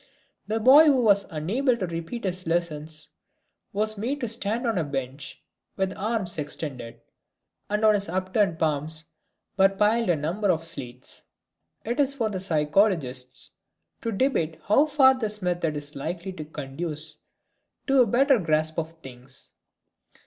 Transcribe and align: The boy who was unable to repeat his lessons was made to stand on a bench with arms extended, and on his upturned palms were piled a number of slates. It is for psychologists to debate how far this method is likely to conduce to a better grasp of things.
The 0.47 0.59
boy 0.59 0.85
who 0.87 1.03
was 1.03 1.27
unable 1.29 1.77
to 1.77 1.85
repeat 1.85 2.23
his 2.23 2.47
lessons 2.47 3.09
was 3.71 3.99
made 3.99 4.19
to 4.21 4.27
stand 4.27 4.65
on 4.65 4.79
a 4.79 4.83
bench 4.83 5.43
with 5.77 5.95
arms 5.95 6.39
extended, 6.39 6.99
and 7.69 7.85
on 7.85 7.93
his 7.93 8.09
upturned 8.09 8.57
palms 8.57 9.05
were 9.57 9.69
piled 9.69 10.09
a 10.09 10.15
number 10.15 10.49
of 10.49 10.63
slates. 10.63 11.25
It 11.85 11.99
is 11.99 12.15
for 12.15 12.31
psychologists 12.39 13.51
to 14.01 14.11
debate 14.11 14.59
how 14.63 14.87
far 14.87 15.13
this 15.13 15.39
method 15.39 15.77
is 15.77 15.95
likely 15.95 16.33
to 16.33 16.45
conduce 16.45 17.19
to 17.85 18.01
a 18.01 18.07
better 18.07 18.39
grasp 18.39 18.79
of 18.79 18.93
things. 19.03 19.51